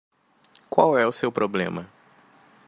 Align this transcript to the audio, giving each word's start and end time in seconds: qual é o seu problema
qual 0.67 0.97
é 0.97 1.05
o 1.05 1.11
seu 1.11 1.31
problema 1.31 1.87